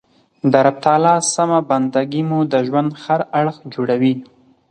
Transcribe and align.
د 0.51 0.53
رب 0.65 0.77
تعالی 0.85 1.15
سمه 1.33 1.59
بنده 1.69 2.01
ګي 2.11 2.21
مو 2.29 2.39
د 2.51 2.53
ژوند 2.67 2.89
هر 3.03 3.19
اړخ 3.39 3.57
جوړوي. 3.73 4.13